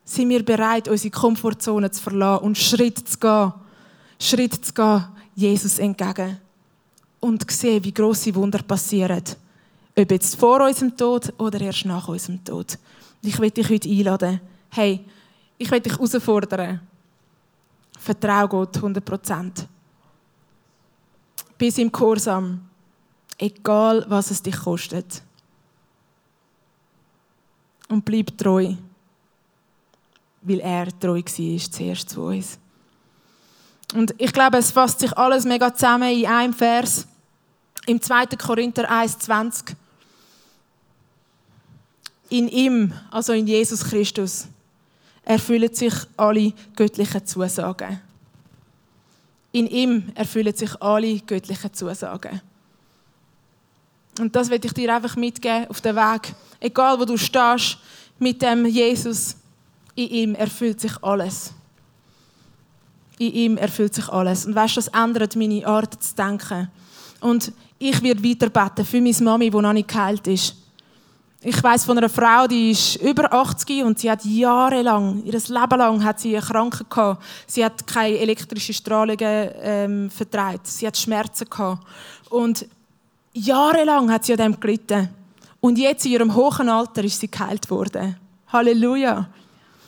[0.05, 3.53] Sind wir bereit, unsere Komfortzone zu verlassen und Schritt zu gehen,
[4.21, 6.39] Schritt zu gehen, Jesus entgegen
[7.21, 9.25] und sehen, wie grosse Wunder passieren.
[9.97, 12.79] Ob jetzt vor unserem Tod oder erst nach unserem Tod.
[13.23, 14.41] Ich will dich heute einladen.
[14.71, 15.05] Hey,
[15.57, 16.81] ich will dich herausfordern.
[17.99, 19.67] Vertrau Gott 100%.
[21.57, 22.69] Bis im Kursam.
[23.39, 25.23] Egal, was es dich kostet.
[27.89, 28.75] Und bleib treu.
[30.43, 32.59] Weil er treu war zuerst zu uns.
[33.95, 37.07] Und ich glaube, es fasst sich alles mega zusammen in einem Vers.
[37.87, 38.27] Im 2.
[38.37, 39.77] Korinther 1,20
[42.31, 44.47] in ihm, also in Jesus Christus,
[45.25, 48.01] erfüllen sich alle göttlichen Zusagen.
[49.53, 52.41] In ihm erfüllen sich alle göttlichen Zusagen.
[54.19, 56.35] Und das will ich dir einfach mitgeben auf den Weg.
[56.61, 57.79] Egal wo du stehst,
[58.19, 59.37] mit dem Jesus,
[59.95, 61.53] in ihm erfüllt sich alles.
[63.19, 64.47] In ihm erfüllt sich alles.
[64.47, 66.69] Und weißt du, das ändert meine Art zu denken.
[67.21, 70.57] Und ich werde weiter beten für meine Mami, die noch nicht geheilt ist.
[71.47, 75.79] Ich weiß von einer Frau, die ist über 80 und sie hat jahrelang, ihr Leben
[75.79, 77.23] lang hat sie Kranken gehabt.
[77.47, 80.67] Sie hat keine elektrische Strahlungen ähm, vertreibt.
[80.67, 81.87] Sie hat Schmerzen gehabt.
[82.31, 82.67] Und
[83.35, 85.11] jahrelang hat sie an dem gelitten.
[85.61, 88.17] Und jetzt in ihrem hohen Alter ist sie geheilt worden.
[88.49, 89.29] Halleluja.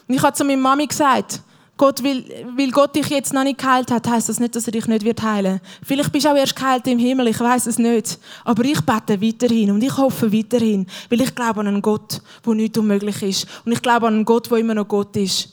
[0.07, 1.41] Und ich habe zu meiner Mami gesagt,
[1.77, 2.25] Gott will,
[2.57, 5.05] weil Gott dich jetzt noch nicht geheilt hat, heißt das nicht, dass er dich nicht
[5.05, 5.61] wird heilen.
[5.85, 8.19] Vielleicht bist du auch erst geheilt im Himmel, ich weiß es nicht.
[8.45, 12.55] Aber ich bete weiterhin und ich hoffe weiterhin, weil ich glaube an einen Gott, wo
[12.55, 13.47] nichts unmöglich ist.
[13.67, 15.51] Und ich glaube an einen Gott, wo immer noch Gott ist,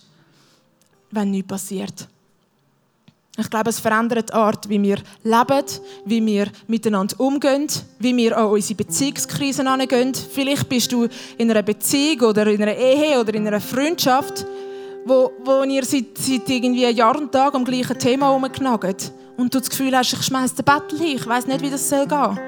[1.11, 2.07] wenn nichts passiert.
[3.35, 5.65] Ich glaube, es verändert die Art, wie wir leben,
[6.05, 10.13] wie wir miteinander umgehen, wie wir an unsere Beziehungskrisen angehen.
[10.13, 11.07] Vielleicht bist du
[11.37, 14.45] in einer Beziehung oder in einer Ehe oder in einer Freundschaft,
[15.05, 19.59] wo, wo ihr seit, seit irgendwie Jahr und Tag am gleichen Thema herumknagt und du
[19.59, 22.39] das Gefühl hast, ich schmeiße den Battle hin, ich weiß nicht, wie das soll gehen.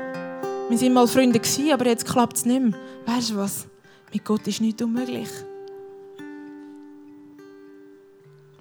[0.70, 1.42] Wir waren mal Freunde,
[1.72, 2.74] aber jetzt klappt es nicht mehr.
[3.06, 3.68] Weißt du was?
[4.12, 5.30] Mit Gott ist nichts unmöglich.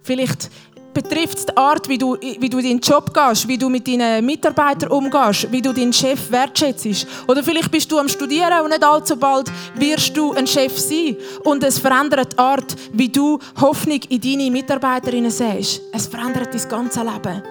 [0.03, 0.51] Vielleicht
[0.95, 4.91] betrifft die Art, wie du, wie du deinen Job gehst, wie du mit deinen Mitarbeitern
[4.91, 7.07] umgehst, wie du deinen Chef wertschätzt.
[7.27, 11.17] Oder vielleicht bist du am Studieren und nicht allzu bald wirst du ein Chef sein.
[11.43, 15.83] Und es verändert die Art, wie du Hoffnung in deine Mitarbeiterinnen siehst.
[15.93, 17.43] Es verändert dein ganze Leben.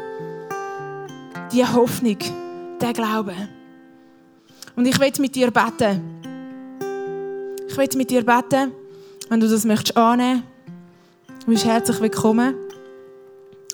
[1.52, 2.18] Die Hoffnung,
[2.82, 3.34] der Glaube.
[4.76, 6.02] Und ich will mit dir beten.
[7.68, 8.72] Ich will mit dir beten,
[9.30, 10.44] wenn du das möchtest annehmen.
[11.46, 12.56] Du bist herzlich willkommen.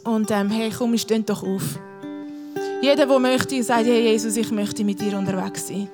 [0.03, 1.79] Und ähm, hey, komm, wir stehen doch auf.
[2.81, 5.89] Jeder, der möchte, sagt, hey Jesus, ich möchte mit dir unterwegs sein.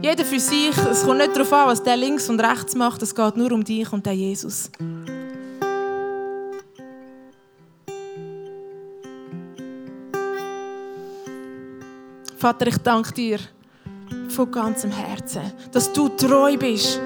[0.00, 0.76] Jeder für sich.
[0.90, 3.02] Es kommt nicht darauf an, was der links und rechts macht.
[3.02, 4.70] Es geht nur um dich und den Jesus.
[12.38, 13.38] Vater, ich danke dir
[14.28, 17.00] von ganzem Herzen, dass du treu bist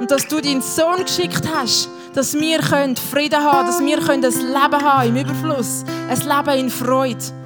[0.00, 4.22] und dass du deinen Sohn geschickt hast, dass wir Frieden haben können, dass wir ein
[4.22, 7.40] Leben haben im Überfluss, ein Leben in Freude.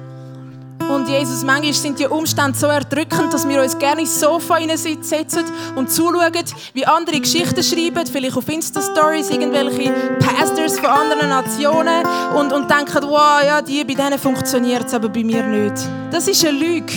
[0.89, 4.57] Und Jesus, manchmal sind die Umstände so erdrückend, dass wir uns gerne ins Sofa
[5.01, 6.31] setzen und zuschauen,
[6.73, 13.03] wie andere Geschichten schreiben, vielleicht auf Insta-Stories, irgendwelche Pastors von anderen Nationen und, und denken,
[13.03, 15.87] wow, ja, die, bei denen funktioniert es, aber bei mir nicht.
[16.11, 16.93] Das ist eine Lüge.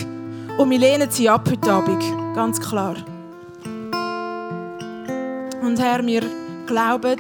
[0.59, 2.03] Und wir lehnen sie ab heute Abend,
[2.35, 2.97] ganz klar.
[5.63, 6.23] Und Herr, wir
[6.67, 7.19] glauben,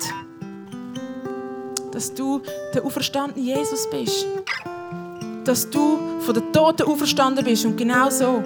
[1.92, 2.40] dass du
[2.74, 4.26] der auferstandene Jesus bist
[5.48, 7.64] dass du von den Toten auferstanden bist.
[7.64, 8.42] Und genau so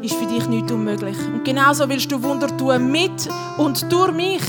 [0.00, 1.16] ist für dich nichts unmöglich.
[1.26, 3.28] Und genau so willst du Wunder tun mit
[3.58, 4.42] und durch mich.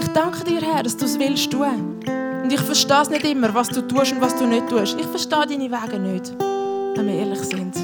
[0.00, 2.00] Ich danke dir, Herr, dass du es willst tun.
[2.42, 4.96] Und ich verstehe es nicht immer, was du tust und was du nicht tust.
[4.98, 6.34] Ich verstehe deine Wege nicht,
[6.96, 7.76] wenn wir ehrlich sind.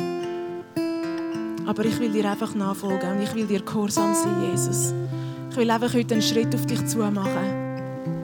[1.65, 4.93] Aber ich will dir einfach nachfolgen und ich will dir gehorsam sein, Jesus.
[5.51, 7.72] Ich will einfach heute einen Schritt auf dich zu machen.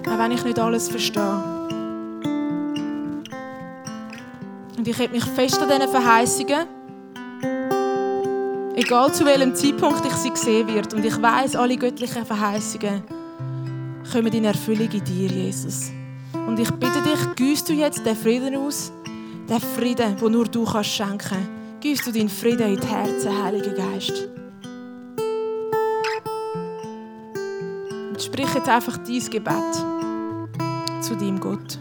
[0.06, 1.42] Auch wenn ich nicht alles verstehe.
[4.76, 6.66] Und ich hätte mich fest an diesen Verheißungen,
[8.76, 10.94] egal zu welchem Zeitpunkt ich sie sehen wird.
[10.94, 13.02] Und ich weiß, alle göttlichen Verheißungen
[14.12, 15.90] kommen in Erfüllung in dir, Jesus.
[16.46, 18.92] Und ich bitte dich, güsst du jetzt den Frieden aus,
[19.48, 21.48] den Frieden, den nur du kannst schenken.
[21.80, 24.28] Güsst du deinen Frieden in die Herzen, Heiliger Geist.
[28.18, 29.74] Und sprich jetzt einfach dein Gebet
[31.02, 31.78] zu deinem Gott.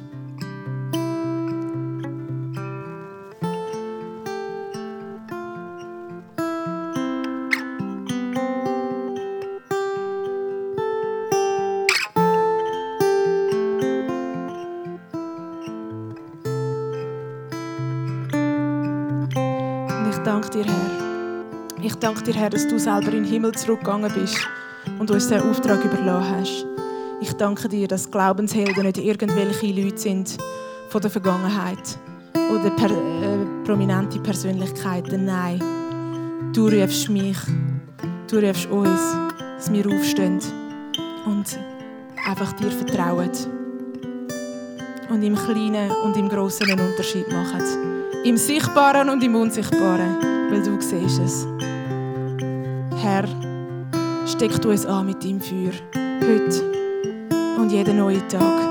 [20.24, 20.74] danke dir, Herr.
[21.82, 24.48] Ich danke dir, Herr, dass du selber in den Himmel zurückgegangen bist
[25.00, 26.66] und uns diesen Auftrag überlassen hast.
[27.22, 30.38] Ich danke dir, dass Glaubenshelden nicht irgendwelche Leute sind
[30.90, 31.98] von der Vergangenheit
[32.52, 35.26] oder per, äh, prominente Persönlichkeiten.
[35.26, 35.62] Nein,
[36.54, 37.38] du rufst mich,
[38.30, 39.00] du rufst uns,
[39.58, 40.40] dass wir aufstehen
[41.26, 41.60] und
[42.28, 43.32] einfach dir vertrauen
[45.10, 47.62] und im Kleinen und im Großen einen Unterschied machen.
[48.24, 50.18] Im Sichtbaren und im Unsichtbaren,
[50.52, 51.48] weil du siehst es.
[53.02, 53.26] Herr,
[54.38, 55.74] steck du uns an mit deinem Feuer,
[56.22, 56.64] heute
[57.58, 58.62] und jeden neuen Tag.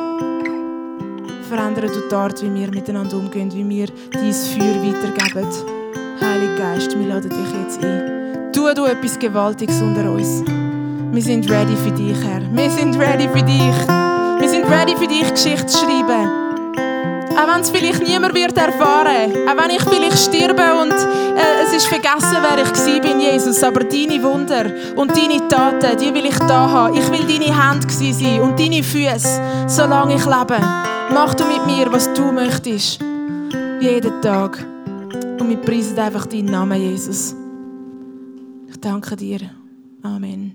[1.49, 5.49] Verändere du die Art, wie wir miteinander umgehen, wie wir dein Feuer weitergeben.
[6.21, 8.53] Heiliger Geist, wir laden dich jetzt ein.
[8.53, 10.45] Tu du etwas Gewaltiges unter uns.
[10.47, 12.43] Wir sind ready für dich, Herr.
[12.53, 13.89] Wir sind ready für dich.
[14.39, 16.46] Wir sind ready für dich, Geschichte zu schreiben.
[17.37, 19.33] Auch wenn es vielleicht niemand wird erfahren.
[19.49, 23.63] Auch wenn ich vielleicht sterbe und äh, es ist vergessen, wer ich war, bin Jesus.
[23.63, 26.97] Aber deine Wunder und deine Taten, die will ich da haben.
[26.97, 30.59] Ich will deine Hand sein und deine Füße, solange ich lebe.
[31.13, 33.01] Mach du mit mir, was du möchtest.
[33.81, 34.65] Jeden Tag.
[35.39, 37.35] Und wir preisen einfach deinen Namen, Jesus.
[38.69, 39.41] Ich danke dir.
[40.03, 40.55] Amen.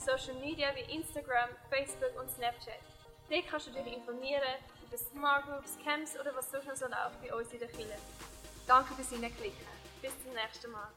[0.00, 2.80] Social Media wie Instagram, Facebook und Snapchat.
[3.28, 4.42] Dort kannst du dich informieren
[4.86, 7.98] über Smart Groups, Camps oder was noch so läuft bei uns in der Kirche.
[8.66, 9.66] Danke fürs Hineinklicken.
[10.00, 10.88] Bis zum nächsten Mal.